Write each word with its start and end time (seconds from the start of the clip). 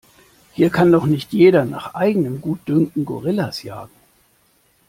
Hier 0.53 0.71
kann 0.71 0.91
doch 0.91 1.05
nicht 1.05 1.31
jeder 1.31 1.63
nach 1.63 1.93
eigenem 1.93 2.41
Gutdünken 2.41 3.05
Gorillas 3.05 3.61
jagen! 3.61 3.93